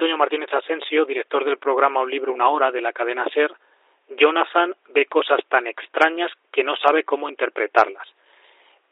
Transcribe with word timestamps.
Antonio 0.00 0.16
Martínez 0.16 0.48
Asensio, 0.54 1.04
director 1.04 1.44
del 1.44 1.58
programa 1.58 2.00
Un 2.00 2.10
libro, 2.10 2.32
una 2.32 2.48
hora 2.48 2.70
de 2.70 2.80
la 2.80 2.90
cadena 2.90 3.26
SER, 3.34 3.52
Jonathan 4.08 4.74
ve 4.94 5.04
cosas 5.04 5.40
tan 5.46 5.66
extrañas 5.66 6.32
que 6.50 6.64
no 6.64 6.74
sabe 6.76 7.04
cómo 7.04 7.28
interpretarlas. 7.28 8.08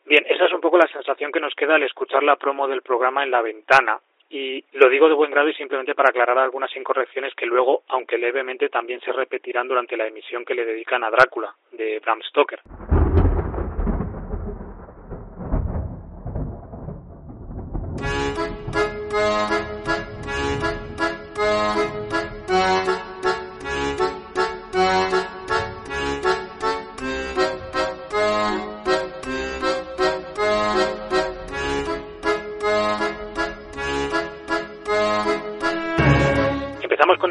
Bien, 0.05 0.23
esa 0.29 0.45
es 0.45 0.53
un 0.53 0.61
poco 0.61 0.77
la 0.77 0.87
sensación 0.89 1.33
que 1.33 1.41
nos 1.41 1.55
queda 1.55 1.77
al 1.77 1.83
escuchar 1.83 2.23
la 2.23 2.37
promo 2.37 2.69
del 2.69 2.83
programa 2.83 3.25
en 3.25 3.31
la 3.31 3.41
ventana. 3.41 3.99
Y 4.29 4.63
lo 4.73 4.91
digo 4.91 5.09
de 5.09 5.15
buen 5.15 5.31
grado 5.31 5.49
y 5.49 5.55
simplemente 5.55 5.95
para 5.95 6.11
aclarar 6.11 6.37
algunas 6.37 6.77
incorrecciones 6.77 7.35
que 7.35 7.47
luego, 7.47 7.85
aunque 7.89 8.19
levemente, 8.19 8.69
también 8.69 9.01
se 9.01 9.13
repetirán 9.13 9.67
durante 9.67 9.97
la 9.97 10.07
emisión 10.07 10.45
que 10.45 10.55
le 10.55 10.67
dedican 10.67 11.05
a 11.05 11.11
Drácula, 11.11 11.55
de 11.73 12.01
Bram 12.01 12.21
Stoker. 12.21 12.61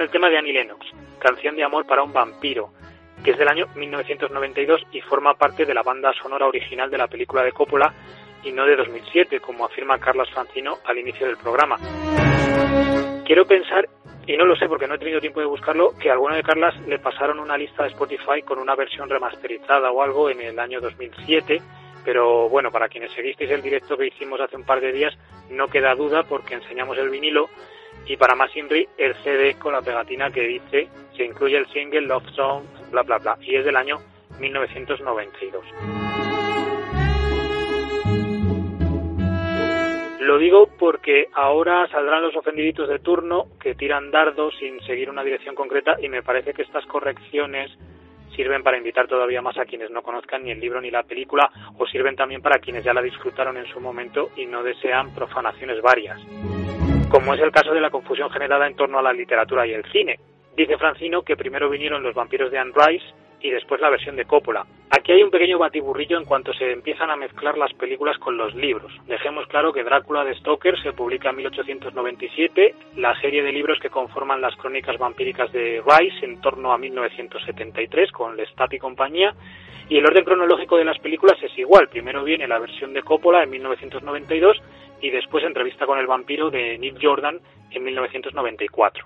El 0.01 0.09
tema 0.09 0.29
de 0.29 0.37
Annie 0.37 0.53
Lennox, 0.53 0.85
Canción 1.19 1.55
de 1.55 1.63
Amor 1.63 1.85
para 1.85 2.03
un 2.03 2.13
Vampiro, 2.13 2.69
que 3.23 3.31
es 3.31 3.37
del 3.37 3.47
año 3.47 3.67
1992 3.75 4.81
y 4.91 5.01
forma 5.01 5.33
parte 5.35 5.65
de 5.65 5.73
la 5.73 5.83
banda 5.83 6.13
sonora 6.21 6.45
original 6.45 6.89
de 6.89 6.97
la 6.97 7.07
película 7.07 7.43
de 7.43 7.51
Coppola 7.51 7.93
y 8.43 8.51
no 8.51 8.65
de 8.65 8.75
2007, 8.75 9.39
como 9.39 9.65
afirma 9.65 9.99
Carlos 9.99 10.29
Francino 10.31 10.77
al 10.85 10.97
inicio 10.97 11.27
del 11.27 11.37
programa. 11.37 11.77
Quiero 13.25 13.45
pensar, 13.45 13.87
y 14.25 14.37
no 14.37 14.45
lo 14.45 14.55
sé 14.55 14.67
porque 14.67 14.87
no 14.87 14.95
he 14.95 14.99
tenido 14.99 15.19
tiempo 15.19 15.39
de 15.39 15.45
buscarlo, 15.45 15.91
que 15.99 16.09
a 16.09 16.13
alguno 16.13 16.35
de 16.35 16.43
Carlas 16.43 16.75
le 16.87 16.99
pasaron 16.99 17.39
una 17.39 17.57
lista 17.57 17.83
de 17.83 17.89
Spotify 17.89 18.41
con 18.45 18.59
una 18.59 18.75
versión 18.75 19.09
remasterizada 19.09 19.91
o 19.91 20.01
algo 20.01 20.29
en 20.29 20.41
el 20.41 20.59
año 20.59 20.79
2007, 20.79 21.61
pero 22.05 22.47
bueno, 22.49 22.71
para 22.71 22.87
quienes 22.87 23.11
seguisteis 23.11 23.51
el 23.51 23.61
directo 23.61 23.97
que 23.97 24.07
hicimos 24.07 24.39
hace 24.39 24.55
un 24.55 24.63
par 24.63 24.79
de 24.79 24.91
días, 24.91 25.13
no 25.49 25.67
queda 25.67 25.95
duda 25.95 26.23
porque 26.23 26.53
enseñamos 26.53 26.97
el 26.97 27.09
vinilo 27.09 27.49
y 28.07 28.17
para 28.17 28.35
más 28.35 28.55
Inri 28.55 28.87
el 28.97 29.15
CD 29.23 29.55
con 29.55 29.73
la 29.73 29.81
pegatina 29.81 30.31
que 30.31 30.41
dice 30.41 30.87
se 31.15 31.25
incluye 31.25 31.57
el 31.57 31.67
single 31.67 32.01
Love 32.01 32.29
Song, 32.35 32.63
bla 32.91 33.01
bla 33.03 33.17
bla, 33.17 33.37
y 33.41 33.55
es 33.55 33.65
del 33.65 33.75
año 33.75 33.97
1992. 34.39 35.65
Lo 40.19 40.37
digo 40.37 40.67
porque 40.77 41.29
ahora 41.33 41.87
saldrán 41.87 42.21
los 42.21 42.35
ofendiditos 42.35 42.89
de 42.89 42.99
turno 42.99 43.45
que 43.61 43.75
tiran 43.75 44.11
dardos 44.11 44.53
sin 44.59 44.79
seguir 44.81 45.09
una 45.09 45.23
dirección 45.23 45.55
concreta 45.55 45.95
y 46.01 46.09
me 46.09 46.21
parece 46.21 46.53
que 46.53 46.63
estas 46.63 46.85
correcciones 46.85 47.71
sirven 48.35 48.61
para 48.61 48.77
invitar 48.77 49.07
todavía 49.07 49.41
más 49.41 49.57
a 49.57 49.65
quienes 49.65 49.89
no 49.89 50.03
conozcan 50.03 50.43
ni 50.43 50.51
el 50.51 50.59
libro 50.59 50.81
ni 50.81 50.91
la 50.91 51.03
película 51.03 51.49
o 51.77 51.87
sirven 51.87 52.15
también 52.15 52.41
para 52.41 52.59
quienes 52.59 52.83
ya 52.83 52.93
la 52.93 53.01
disfrutaron 53.01 53.57
en 53.57 53.67
su 53.67 53.79
momento 53.79 54.29
y 54.35 54.45
no 54.45 54.63
desean 54.63 55.15
profanaciones 55.15 55.81
varias 55.81 56.19
como 57.09 57.33
es 57.33 57.39
el 57.39 57.51
caso 57.51 57.73
de 57.73 57.81
la 57.81 57.89
confusión 57.89 58.29
generada 58.29 58.67
en 58.67 58.75
torno 58.75 58.99
a 58.99 59.01
la 59.01 59.13
literatura 59.13 59.65
y 59.65 59.71
el 59.71 59.85
cine. 59.91 60.19
Dice 60.55 60.77
Francino 60.77 61.21
que 61.21 61.37
primero 61.37 61.69
vinieron 61.69 62.03
los 62.03 62.13
vampiros 62.13 62.51
de 62.51 62.57
Anne 62.57 62.73
Rice 62.75 63.05
y 63.39 63.49
después 63.49 63.79
la 63.79 63.89
versión 63.89 64.15
de 64.15 64.25
Coppola. 64.25 64.65
Aquí 64.89 65.11
hay 65.11 65.23
un 65.23 65.31
pequeño 65.31 65.59
batiburrillo 65.59 66.17
en 66.17 66.25
cuanto 66.25 66.53
se 66.53 66.71
empiezan 66.71 67.09
a 67.09 67.15
mezclar 67.15 67.57
las 67.57 67.71
películas 67.73 68.17
con 68.17 68.35
los 68.35 68.55
libros. 68.55 68.91
Dejemos 69.05 69.47
claro 69.47 69.71
que 69.71 69.83
Drácula 69.83 70.23
de 70.23 70.35
Stoker 70.35 70.81
se 70.81 70.93
publica 70.93 71.29
en 71.29 71.37
1897, 71.37 72.75
la 72.95 73.17
serie 73.21 73.43
de 73.43 73.51
libros 73.51 73.79
que 73.79 73.89
conforman 73.89 74.41
las 74.41 74.55
crónicas 74.55 74.97
vampíricas 74.97 75.51
de 75.51 75.81
Rice 75.85 76.25
en 76.25 76.41
torno 76.41 76.73
a 76.73 76.77
1973 76.77 78.11
con 78.11 78.35
Lestat 78.35 78.73
y 78.73 78.79
compañía, 78.79 79.33
y 79.89 79.97
el 79.97 80.05
orden 80.05 80.25
cronológico 80.25 80.77
de 80.77 80.85
las 80.85 80.99
películas 80.99 81.37
es 81.41 81.57
igual. 81.57 81.87
Primero 81.87 82.23
viene 82.23 82.47
la 82.47 82.59
versión 82.59 82.93
de 82.93 83.03
Coppola 83.03 83.43
en 83.43 83.51
1992 83.51 84.61
y 85.01 85.09
después 85.09 85.43
Entrevista 85.43 85.85
con 85.85 85.99
el 85.99 86.07
vampiro 86.07 86.49
de 86.49 86.77
Nick 86.77 86.97
Jordan 87.01 87.39
en 87.71 87.83
1994. 87.83 89.05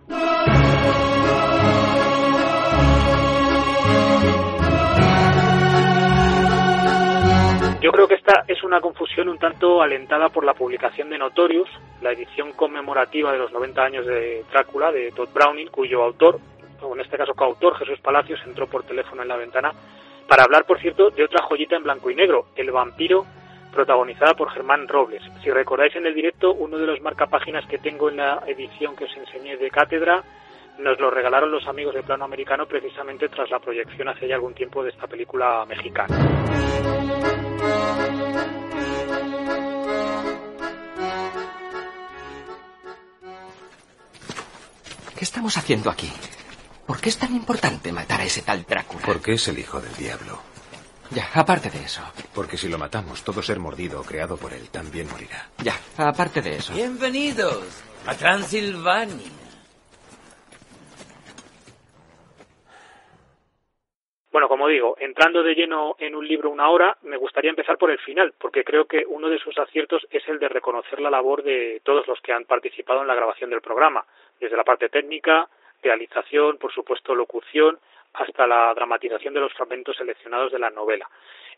Yo 7.81 7.91
creo 7.91 8.07
que 8.07 8.13
esta 8.13 8.44
es 8.47 8.63
una 8.63 8.79
confusión 8.79 9.28
un 9.28 9.40
tanto 9.40 9.81
alentada 9.81 10.29
por 10.29 10.46
la 10.46 10.53
publicación 10.53 11.09
de 11.09 11.18
Notorious, 11.18 11.68
la 12.03 12.12
edición 12.12 12.52
conmemorativa 12.53 13.31
de 13.31 13.40
los 13.40 13.52
90 13.52 13.81
años 13.81 14.06
de 14.06 14.44
Drácula 14.52 14.91
de 14.91 15.12
Todd 15.12 15.29
Browning, 15.34 15.69
cuyo 15.69 16.03
autor, 16.03 16.40
o 16.79 16.94
en 16.94 17.02
este 17.02 17.18
caso 17.18 17.34
coautor, 17.34 17.75
Jesús 17.78 18.00
Palacios, 18.00 18.40
entró 18.46 18.68
por 18.68 18.84
teléfono 18.84 19.23
en 19.23 19.28
la 19.28 19.35
ventana 19.35 19.72
para 20.28 20.44
hablar, 20.44 20.66
por 20.66 20.79
cierto, 20.79 21.09
de 21.09 21.23
otra 21.23 21.44
joyita 21.44 21.75
en 21.75 21.84
blanco 21.84 22.12
y 22.12 22.16
negro, 22.16 22.46
El 22.56 22.72
vampiro 22.72 23.25
protagonizada 23.72 24.34
por 24.34 24.52
Germán 24.52 24.88
Robles. 24.88 25.22
Si 25.44 25.50
recordáis 25.50 25.96
en 25.96 26.06
el 26.06 26.14
directo, 26.14 26.54
uno 26.54 26.78
de 26.78 26.86
los 26.86 27.02
marcapáginas 27.02 27.66
que 27.68 27.78
tengo 27.78 28.09
en 28.09 28.18
la 28.18 28.44
edición 28.46 28.96
que 28.96 29.06
os 29.06 29.18
enseñé 29.18 29.58
de 29.58 29.70
cátedra, 29.70 30.24
nos 30.80 31.00
lo 31.00 31.12
regalaron 31.12 31.52
los 31.52 31.68
amigos 31.68 31.94
de 31.94 32.04
plano 32.04 32.26
americano 32.26 32.66
precisamente 32.66 33.30
tras 33.30 33.50
la 33.50 33.59
proyección 33.59 34.08
hace 34.09 34.28
ya 34.28 34.36
algún 34.36 34.54
tiempo 34.54 34.84
de 34.84 34.90
esta 34.90 35.08
película 35.08 35.66
mexicana. 35.66 36.18
¿Qué 45.16 45.26
estamos 45.26 45.56
haciendo 45.56 45.92
aquí? 45.92 46.12
¿Por 46.88 47.00
qué 47.00 47.09
es 47.09 47.20
tan 47.20 47.34
importante 47.36 47.92
matar 47.92 48.22
a 48.22 48.24
ese 48.24 48.42
tal 48.42 48.64
Drácula? 48.64 49.03
Porque 49.06 49.34
es 49.34 49.48
el 49.48 49.59
hijo 49.59 49.80
del 49.80 49.94
diablo. 49.94 50.51
Ya, 51.14 51.28
aparte 51.36 51.70
de 51.70 51.80
eso. 51.80 52.02
Porque 52.34 52.56
si 52.56 52.70
lo 52.70 52.78
matamos, 52.78 53.22
todo 53.26 53.42
ser 53.42 53.60
mordido 53.60 54.00
o 54.00 54.04
creado 54.04 54.38
por 54.38 54.54
él 54.54 54.70
también 54.72 55.10
morirá. 55.12 55.52
Ya, 55.62 55.76
aparte 55.98 56.42
de 56.42 56.52
eso. 56.52 56.74
Bienvenidos 56.74 57.84
a 58.08 58.16
Transilvania. 58.16 59.28
Bueno, 64.32 64.48
como 64.48 64.70
digo, 64.70 64.96
entrando 65.02 65.44
de 65.44 65.54
lleno 65.54 65.98
en 66.00 66.16
un 66.16 66.26
libro 66.26 66.50
una 66.50 66.70
hora, 66.70 66.98
me 67.02 67.18
gustaría 67.18 67.50
empezar 67.50 67.78
por 67.78 67.92
el 67.92 68.00
final, 68.00 68.34
porque 68.40 68.64
creo 68.64 68.86
que 68.86 69.04
uno 69.06 69.28
de 69.28 69.40
sus 69.40 69.58
aciertos 69.58 70.08
es 70.10 70.26
el 70.30 70.40
de 70.40 70.48
reconocer 70.48 71.02
la 71.02 71.10
labor 71.10 71.44
de 71.44 71.82
todos 71.84 72.08
los 72.08 72.22
que 72.22 72.32
han 72.32 72.46
participado 72.46 73.02
en 73.02 73.08
la 73.08 73.16
grabación 73.16 73.50
del 73.50 73.60
programa, 73.60 74.06
desde 74.40 74.56
la 74.56 74.64
parte 74.64 74.88
técnica, 74.88 75.50
realización, 75.84 76.58
por 76.58 76.72
supuesto 76.72 77.14
locución 77.14 77.80
hasta 78.14 78.48
la 78.48 78.74
dramatización 78.74 79.34
de 79.34 79.40
los 79.40 79.54
fragmentos 79.54 79.98
seleccionados 79.98 80.52
de 80.52 80.60
la 80.60 80.70
novela. 80.70 81.10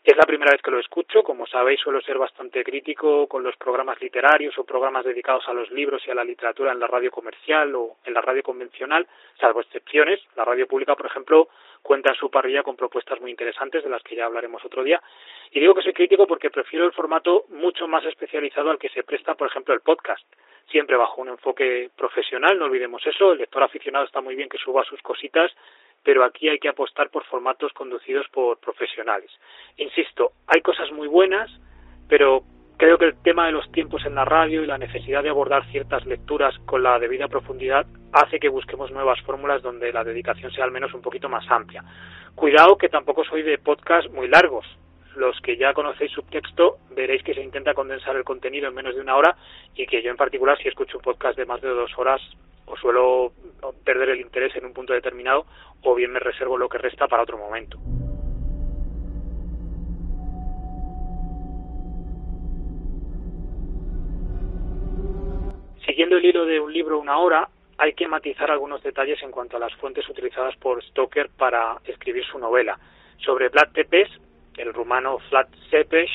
Es 0.04 0.14
la 0.18 0.26
primera 0.26 0.52
vez 0.52 0.60
que 0.60 0.70
lo 0.70 0.78
escucho, 0.78 1.22
como 1.22 1.46
sabéis 1.46 1.80
suelo 1.80 1.98
ser 2.02 2.18
bastante 2.18 2.62
crítico 2.62 3.26
con 3.26 3.42
los 3.42 3.56
programas 3.56 3.98
literarios 4.02 4.58
o 4.58 4.64
programas 4.64 5.06
dedicados 5.06 5.48
a 5.48 5.54
los 5.54 5.70
libros 5.70 6.06
y 6.06 6.10
a 6.10 6.14
la 6.14 6.24
literatura 6.24 6.72
en 6.72 6.78
la 6.78 6.86
radio 6.86 7.10
comercial 7.10 7.74
o 7.74 7.96
en 8.04 8.12
la 8.12 8.20
radio 8.20 8.42
convencional, 8.42 9.08
salvo 9.40 9.62
excepciones. 9.62 10.20
La 10.36 10.44
radio 10.44 10.68
pública, 10.68 10.94
por 10.94 11.06
ejemplo, 11.06 11.48
cuenta 11.80 12.10
en 12.10 12.16
su 12.16 12.30
parrilla 12.30 12.62
con 12.62 12.76
propuestas 12.76 13.18
muy 13.22 13.30
interesantes 13.30 13.82
de 13.82 13.88
las 13.88 14.02
que 14.02 14.14
ya 14.14 14.26
hablaremos 14.26 14.62
otro 14.62 14.84
día. 14.84 15.02
Y 15.50 15.60
digo 15.60 15.74
que 15.74 15.80
soy 15.80 15.94
crítico 15.94 16.26
porque 16.26 16.50
prefiero 16.50 16.84
el 16.84 16.92
formato 16.92 17.44
mucho 17.48 17.88
más 17.88 18.04
especializado 18.04 18.70
al 18.70 18.78
que 18.78 18.90
se 18.90 19.04
presta, 19.04 19.36
por 19.36 19.48
ejemplo, 19.48 19.72
el 19.72 19.80
podcast. 19.80 20.26
Siempre 20.70 20.98
bajo 20.98 21.22
un 21.22 21.28
enfoque 21.28 21.88
profesional, 21.96 22.58
no 22.58 22.66
olvidemos 22.66 23.06
eso. 23.06 23.32
El 23.32 23.38
lector 23.38 23.62
aficionado 23.62 24.04
está 24.04 24.20
muy 24.20 24.34
bien 24.34 24.50
que 24.50 24.58
suba 24.58 24.84
sus 24.84 25.00
cositas 25.00 25.50
pero 26.04 26.24
aquí 26.24 26.48
hay 26.48 26.58
que 26.58 26.68
apostar 26.68 27.10
por 27.10 27.24
formatos 27.24 27.72
conducidos 27.72 28.26
por 28.28 28.58
profesionales. 28.58 29.30
Insisto, 29.78 30.32
hay 30.46 30.60
cosas 30.60 30.92
muy 30.92 31.08
buenas, 31.08 31.50
pero 32.08 32.44
creo 32.76 32.98
que 32.98 33.06
el 33.06 33.22
tema 33.22 33.46
de 33.46 33.52
los 33.52 33.70
tiempos 33.72 34.04
en 34.04 34.14
la 34.14 34.24
radio 34.24 34.62
y 34.62 34.66
la 34.66 34.78
necesidad 34.78 35.22
de 35.22 35.30
abordar 35.30 35.64
ciertas 35.70 36.04
lecturas 36.04 36.54
con 36.66 36.82
la 36.82 36.98
debida 36.98 37.28
profundidad 37.28 37.86
hace 38.12 38.38
que 38.38 38.48
busquemos 38.48 38.90
nuevas 38.90 39.20
fórmulas 39.22 39.62
donde 39.62 39.92
la 39.92 40.04
dedicación 40.04 40.52
sea 40.52 40.64
al 40.64 40.70
menos 40.70 40.92
un 40.92 41.00
poquito 41.00 41.28
más 41.28 41.50
amplia. 41.50 41.82
Cuidado 42.34 42.76
que 42.76 42.88
tampoco 42.88 43.24
soy 43.24 43.42
de 43.42 43.58
podcast 43.58 44.10
muy 44.10 44.28
largos. 44.28 44.66
Los 45.16 45.40
que 45.40 45.56
ya 45.56 45.72
conocéis 45.72 46.10
subtexto 46.10 46.78
veréis 46.90 47.22
que 47.22 47.34
se 47.34 47.42
intenta 47.42 47.72
condensar 47.72 48.16
el 48.16 48.24
contenido 48.24 48.68
en 48.68 48.74
menos 48.74 48.96
de 48.96 49.00
una 49.00 49.16
hora 49.16 49.36
y 49.74 49.86
que 49.86 50.02
yo 50.02 50.10
en 50.10 50.16
particular 50.16 50.58
si 50.58 50.68
escucho 50.68 50.98
un 50.98 51.04
podcast 51.04 51.38
de 51.38 51.46
más 51.46 51.60
de 51.62 51.68
dos 51.68 51.96
horas 51.96 52.20
o 52.66 52.76
suelo 52.76 53.32
perder 53.84 54.10
el 54.10 54.20
interés 54.20 54.54
en 54.56 54.66
un 54.66 54.72
punto 54.72 54.92
determinado 54.92 55.46
o 55.82 55.94
bien 55.94 56.12
me 56.12 56.18
reservo 56.18 56.58
lo 56.58 56.68
que 56.68 56.78
resta 56.78 57.08
para 57.08 57.22
otro 57.22 57.38
momento. 57.38 57.78
Siguiendo 65.86 66.16
el 66.16 66.24
hilo 66.24 66.44
de 66.46 66.60
un 66.60 66.72
libro 66.72 66.98
una 66.98 67.18
hora, 67.18 67.48
hay 67.78 67.92
que 67.92 68.08
matizar 68.08 68.50
algunos 68.50 68.82
detalles 68.82 69.22
en 69.22 69.30
cuanto 69.30 69.56
a 69.56 69.60
las 69.60 69.74
fuentes 69.74 70.08
utilizadas 70.08 70.56
por 70.56 70.82
Stoker 70.82 71.28
para 71.36 71.78
escribir 71.84 72.24
su 72.24 72.38
novela. 72.38 72.78
Sobre 73.18 73.48
Vlad 73.48 73.72
Tepes, 73.72 74.08
el 74.56 74.72
rumano 74.72 75.18
Vlad 75.30 75.48
Tepes, 75.70 76.10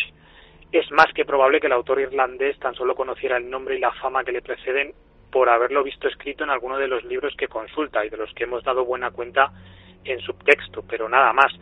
es 0.72 0.92
más 0.92 1.08
que 1.14 1.26
probable 1.26 1.60
que 1.60 1.68
el 1.68 1.74
autor 1.74 2.00
irlandés 2.00 2.58
tan 2.60 2.76
solo 2.76 2.96
conociera 2.96 3.38
el 3.38 3.50
nombre 3.50 3.76
y 3.76 3.80
la 3.80 3.92
fama 3.94 4.24
que 4.24 4.32
le 4.32 4.42
preceden 4.42 4.94
por 5.32 5.50
haberlo 5.50 5.84
visto 5.84 6.08
escrito 6.08 6.44
en 6.44 6.50
alguno 6.50 6.78
de 6.78 6.88
los 6.88 7.04
libros 7.04 7.36
que 7.38 7.48
consulta 7.48 8.06
y 8.06 8.10
de 8.10 8.18
los 8.18 8.34
que 8.34 8.46
hemos 8.46 8.64
dado 8.64 8.86
buena 8.86 9.12
cuenta 9.12 9.52
en 10.04 10.20
subtexto, 10.20 10.84
pero 10.88 11.08
nada 11.10 11.34
más. 11.34 11.54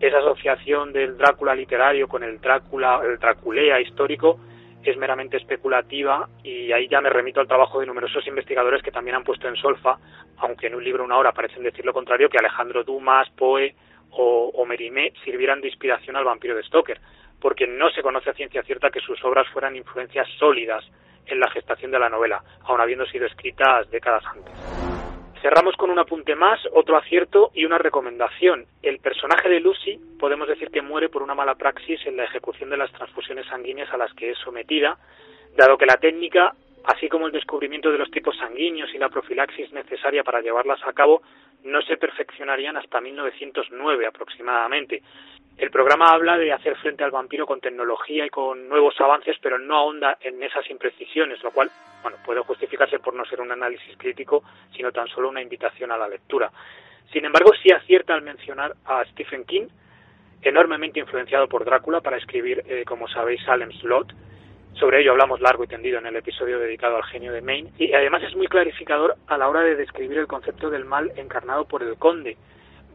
Esa 0.00 0.18
asociación 0.18 0.92
del 0.92 1.16
Drácula 1.16 1.54
literario 1.54 2.06
con 2.06 2.22
el 2.22 2.40
Drácula, 2.40 3.00
el 3.04 3.18
Draculea 3.18 3.80
histórico, 3.80 4.38
es 4.84 4.96
meramente 4.96 5.36
especulativa 5.36 6.28
y 6.44 6.70
ahí 6.70 6.86
ya 6.88 7.00
me 7.00 7.10
remito 7.10 7.40
al 7.40 7.48
trabajo 7.48 7.80
de 7.80 7.86
numerosos 7.86 8.26
investigadores 8.26 8.82
que 8.82 8.92
también 8.92 9.16
han 9.16 9.24
puesto 9.24 9.48
en 9.48 9.56
solfa, 9.56 9.98
aunque 10.38 10.68
en 10.68 10.76
un 10.76 10.84
libro 10.84 11.04
una 11.04 11.16
hora 11.16 11.32
parecen 11.32 11.64
decir 11.64 11.84
lo 11.84 11.92
contrario, 11.92 12.28
que 12.28 12.38
Alejandro 12.38 12.84
Dumas, 12.84 13.28
Poe 13.30 13.74
o, 14.10 14.52
o 14.54 14.64
Mérimée 14.64 15.12
sirvieran 15.24 15.60
de 15.60 15.68
inspiración 15.68 16.16
al 16.16 16.24
vampiro 16.24 16.54
de 16.54 16.62
Stoker, 16.62 17.00
porque 17.40 17.66
no 17.66 17.90
se 17.90 18.02
conoce 18.02 18.30
a 18.30 18.34
ciencia 18.34 18.62
cierta 18.62 18.90
que 18.90 19.00
sus 19.00 19.22
obras 19.24 19.48
fueran 19.48 19.76
influencias 19.76 20.28
sólidas 20.38 20.84
en 21.28 21.40
la 21.40 21.50
gestación 21.50 21.90
de 21.90 21.98
la 21.98 22.08
novela, 22.08 22.42
aun 22.64 22.80
habiendo 22.80 23.06
sido 23.06 23.26
escritas 23.26 23.90
décadas 23.90 24.24
antes. 24.26 24.54
Cerramos 25.40 25.76
con 25.76 25.90
un 25.90 25.98
apunte 26.00 26.34
más, 26.34 26.58
otro 26.72 26.96
acierto 26.96 27.50
y 27.54 27.64
una 27.64 27.78
recomendación. 27.78 28.66
El 28.82 28.98
personaje 28.98 29.48
de 29.48 29.60
Lucy 29.60 30.00
podemos 30.18 30.48
decir 30.48 30.70
que 30.70 30.82
muere 30.82 31.08
por 31.08 31.22
una 31.22 31.34
mala 31.34 31.54
praxis 31.54 32.04
en 32.06 32.16
la 32.16 32.24
ejecución 32.24 32.70
de 32.70 32.76
las 32.76 32.90
transfusiones 32.92 33.46
sanguíneas 33.46 33.92
a 33.92 33.96
las 33.96 34.12
que 34.14 34.32
es 34.32 34.38
sometida, 34.38 34.98
dado 35.56 35.78
que 35.78 35.86
la 35.86 35.96
técnica, 35.96 36.54
así 36.84 37.08
como 37.08 37.26
el 37.26 37.32
descubrimiento 37.32 37.90
de 37.90 37.98
los 37.98 38.10
tipos 38.10 38.36
sanguíneos 38.36 38.92
y 38.94 38.98
la 38.98 39.08
profilaxis 39.08 39.72
necesaria 39.72 40.24
para 40.24 40.40
llevarlas 40.40 40.80
a 40.84 40.92
cabo, 40.92 41.22
no 41.64 41.82
se 41.82 41.96
perfeccionarían 41.96 42.76
hasta 42.76 43.00
1909 43.00 44.06
aproximadamente. 44.06 45.02
El 45.56 45.70
programa 45.70 46.10
habla 46.10 46.38
de 46.38 46.52
hacer 46.52 46.76
frente 46.76 47.02
al 47.02 47.10
vampiro 47.10 47.44
con 47.44 47.60
tecnología 47.60 48.24
y 48.24 48.30
con 48.30 48.68
nuevos 48.68 48.94
avances, 49.00 49.36
pero 49.42 49.58
no 49.58 49.76
ahonda 49.76 50.16
en 50.20 50.40
esas 50.42 50.70
imprecisiones, 50.70 51.42
lo 51.42 51.50
cual 51.50 51.68
bueno, 52.02 52.16
puede 52.24 52.40
justificarse 52.42 53.00
por 53.00 53.14
no 53.14 53.24
ser 53.24 53.40
un 53.40 53.50
análisis 53.50 53.96
crítico, 53.96 54.44
sino 54.76 54.92
tan 54.92 55.08
solo 55.08 55.28
una 55.28 55.42
invitación 55.42 55.90
a 55.90 55.96
la 55.96 56.08
lectura. 56.08 56.50
Sin 57.12 57.24
embargo, 57.24 57.50
sí 57.60 57.72
acierta 57.72 58.14
al 58.14 58.22
mencionar 58.22 58.74
a 58.84 59.04
Stephen 59.06 59.44
King, 59.44 59.66
enormemente 60.42 61.00
influenciado 61.00 61.48
por 61.48 61.64
Drácula 61.64 62.00
para 62.00 62.18
escribir, 62.18 62.62
eh, 62.68 62.84
como 62.86 63.08
sabéis, 63.08 63.42
Salem's 63.44 63.82
Lot. 63.82 64.12
Sobre 64.74 65.00
ello 65.00 65.12
hablamos 65.12 65.40
largo 65.40 65.64
y 65.64 65.66
tendido 65.66 65.98
en 65.98 66.06
el 66.06 66.16
episodio 66.16 66.58
dedicado 66.58 66.96
al 66.96 67.04
genio 67.04 67.32
de 67.32 67.42
Maine, 67.42 67.72
y 67.78 67.92
además 67.92 68.22
es 68.22 68.36
muy 68.36 68.46
clarificador 68.46 69.16
a 69.26 69.36
la 69.36 69.48
hora 69.48 69.62
de 69.62 69.74
describir 69.74 70.18
el 70.18 70.26
concepto 70.26 70.70
del 70.70 70.84
mal 70.84 71.12
encarnado 71.16 71.64
por 71.64 71.82
el 71.82 71.96
conde, 71.96 72.36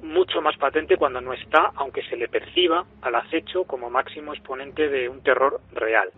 mucho 0.02 0.42
más 0.42 0.58
patente 0.58 0.98
cuando 0.98 1.22
no 1.22 1.34
está, 1.34 1.72
aunque 1.76 2.04
se 2.04 2.18
le 2.18 2.28
perciba 2.28 2.86
al 3.02 3.16
acecho 3.16 3.64
como 3.64 3.90
máximo 3.90 4.34
exponente 4.34 4.90
de 4.90 5.10
un 5.10 5.22
terror 5.24 5.60
real. 5.74 6.10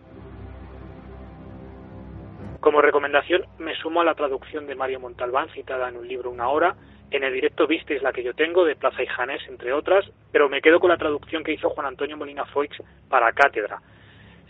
Como 2.60 2.82
recomendación, 2.82 3.44
me 3.58 3.76
sumo 3.76 4.00
a 4.00 4.04
la 4.04 4.14
traducción 4.14 4.66
de 4.66 4.74
Mario 4.74 4.98
Montalbán, 4.98 5.48
citada 5.50 5.88
en 5.88 5.96
un 5.96 6.08
libro 6.08 6.30
Una 6.30 6.48
Hora. 6.48 6.74
En 7.12 7.22
el 7.22 7.32
directo 7.32 7.68
visteis 7.68 8.02
la 8.02 8.12
que 8.12 8.24
yo 8.24 8.34
tengo, 8.34 8.64
de 8.64 8.74
Plaza 8.74 9.04
y 9.04 9.06
Janés, 9.06 9.40
entre 9.48 9.72
otras, 9.72 10.04
pero 10.32 10.48
me 10.48 10.60
quedo 10.60 10.80
con 10.80 10.90
la 10.90 10.96
traducción 10.96 11.44
que 11.44 11.52
hizo 11.52 11.70
Juan 11.70 11.86
Antonio 11.86 12.16
Molina 12.16 12.44
Foix 12.46 12.76
para 13.08 13.32
Cátedra. 13.32 13.80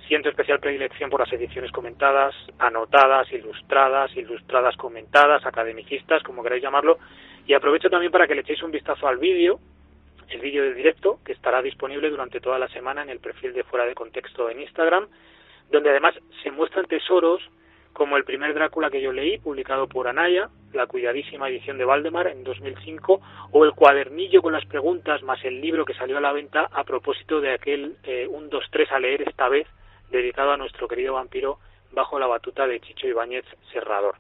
Siento 0.09 0.29
especial 0.29 0.61
predilección 0.61 1.11
por 1.11 1.21
las 1.21 1.33
ediciones 1.33 1.73
comentadas, 1.73 2.35
anotadas, 2.59 3.33
ilustradas, 3.33 4.17
ilustradas 4.17 4.77
comentadas, 4.77 5.45
academicistas, 5.45 6.23
como 6.23 6.45
queráis 6.45 6.63
llamarlo, 6.63 6.99
y 7.47 7.55
aprovecho 7.55 7.91
también 7.91 8.13
para 8.13 8.29
que 8.29 8.35
le 8.35 8.43
echéis 8.43 8.63
un 8.63 8.71
vistazo 8.71 9.09
al 9.09 9.19
vídeo, 9.19 9.59
el 10.29 10.41
vídeo 10.41 10.63
del 10.63 10.77
directo, 10.77 11.19
que 11.25 11.33
estará 11.33 11.61
disponible 11.61 12.09
durante 12.09 12.41
toda 12.41 12.59
la 12.59 12.69
semana 12.69 13.03
en 13.03 13.11
el 13.11 13.19
perfil 13.19 13.53
de 13.53 13.65
Fuera 13.65 13.85
de 13.85 13.95
Contexto 13.95 14.49
en 14.49 14.61
Instagram, 14.61 15.09
donde 15.73 15.91
además 15.91 16.15
se 16.43 16.53
muestran 16.53 16.87
tesoros 16.87 17.43
como 17.93 18.17
el 18.17 18.25
primer 18.25 18.53
Drácula 18.55 18.91
que 18.91 19.01
yo 19.01 19.11
leí, 19.11 19.39
publicado 19.39 19.89
por 19.89 20.07
Anaya, 20.07 20.51
la 20.73 20.87
cuidadísima 20.87 21.49
edición 21.49 21.79
de 21.79 21.85
Valdemar 21.85 22.29
en 22.29 22.45
2005, 22.45 23.21
o 23.53 23.65
el 23.65 23.73
cuadernillo 23.73 24.43
con 24.43 24.53
las 24.53 24.67
preguntas 24.67 25.23
más 25.23 25.43
el 25.45 25.61
libro 25.61 25.85
que 25.85 25.95
salió 25.95 26.19
a 26.19 26.21
la 26.21 26.33
venta 26.33 26.69
a 26.71 26.85
propósito 26.85 27.41
de 27.41 27.55
aquel 27.55 27.97
eh, 28.05 28.29
un 28.31 28.51
2-3 28.51 28.91
a 28.91 29.01
leer 29.01 29.23
esta 29.23 29.49
vez, 29.49 29.67
dedicado 30.11 30.53
a 30.53 30.57
nuestro 30.57 30.89
querido 30.89 31.15
vampiro 31.15 31.59
bajo 31.93 32.19
la 32.19 32.27
batuta 32.27 32.67
de 32.67 32.81
Chicho 32.81 33.07
Ibáñez 33.07 33.45
Serrador. 33.73 34.17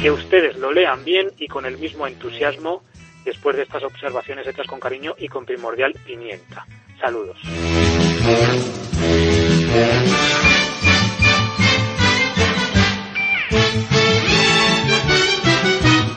Que 0.00 0.10
ustedes 0.10 0.56
lo 0.58 0.72
lean 0.72 1.04
bien 1.04 1.30
y 1.38 1.48
con 1.48 1.66
el 1.66 1.78
mismo 1.78 2.06
entusiasmo 2.06 2.82
después 3.24 3.56
de 3.56 3.64
estas 3.64 3.82
observaciones 3.82 4.46
hechas 4.46 4.66
con 4.66 4.78
cariño 4.78 5.14
y 5.18 5.28
con 5.28 5.44
primordial 5.44 5.92
pimienta. 6.06 6.64
Saludos. 7.00 7.38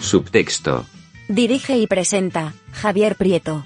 Subtexto. 0.10 0.88
Dirige 1.28 1.78
y 1.78 1.86
presenta 1.86 2.54
Javier 2.72 3.16
Prieto. 3.16 3.64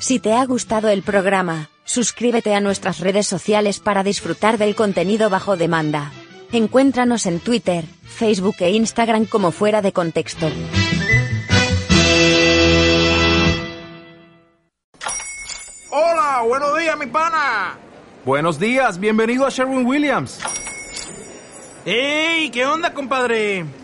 Si 0.00 0.18
te 0.20 0.32
ha 0.32 0.42
gustado 0.46 0.88
el 0.88 1.02
programa, 1.02 1.68
suscríbete 1.84 2.54
a 2.54 2.60
nuestras 2.60 3.00
redes 3.00 3.26
sociales 3.26 3.78
para 3.78 4.02
disfrutar 4.02 4.56
del 4.56 4.74
contenido 4.74 5.28
bajo 5.28 5.58
demanda. 5.58 6.12
Encuéntranos 6.50 7.26
en 7.26 7.40
Twitter, 7.40 7.84
Facebook 8.04 8.56
e 8.60 8.70
Instagram 8.70 9.26
como 9.26 9.52
fuera 9.52 9.82
de 9.82 9.92
contexto. 9.92 10.50
Hola, 15.90 16.42
buenos 16.48 16.78
días, 16.78 16.98
mi 16.98 17.06
pana. 17.06 17.76
Buenos 18.24 18.58
días, 18.58 18.98
bienvenido 18.98 19.44
a 19.44 19.50
Sherwin 19.50 19.84
Williams. 19.84 20.40
¡Ey! 21.84 22.48
¿Qué 22.48 22.64
onda, 22.64 22.94
compadre? 22.94 23.83